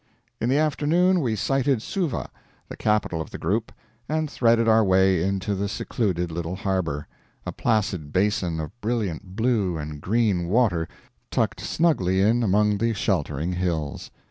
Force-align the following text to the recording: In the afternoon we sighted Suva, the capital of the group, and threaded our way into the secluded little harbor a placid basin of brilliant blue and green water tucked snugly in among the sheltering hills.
In 0.39 0.49
the 0.49 0.57
afternoon 0.57 1.19
we 1.21 1.35
sighted 1.35 1.79
Suva, 1.79 2.31
the 2.69 2.75
capital 2.75 3.21
of 3.21 3.29
the 3.29 3.37
group, 3.37 3.71
and 4.09 4.31
threaded 4.31 4.67
our 4.67 4.83
way 4.83 5.21
into 5.21 5.53
the 5.53 5.69
secluded 5.69 6.31
little 6.31 6.55
harbor 6.55 7.07
a 7.45 7.51
placid 7.51 8.11
basin 8.11 8.59
of 8.59 8.71
brilliant 8.81 9.35
blue 9.35 9.77
and 9.77 10.01
green 10.01 10.47
water 10.47 10.87
tucked 11.29 11.59
snugly 11.61 12.19
in 12.19 12.41
among 12.41 12.79
the 12.79 12.93
sheltering 12.93 13.53
hills. 13.53 14.09